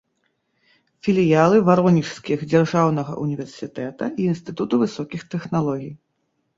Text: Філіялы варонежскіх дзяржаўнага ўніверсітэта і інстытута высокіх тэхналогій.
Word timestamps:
Філіялы 1.07 1.57
варонежскіх 1.67 2.39
дзяржаўнага 2.55 3.11
ўніверсітэта 3.29 4.11
і 4.19 4.29
інстытута 4.35 4.73
высокіх 4.89 5.31
тэхналогій. 5.33 5.97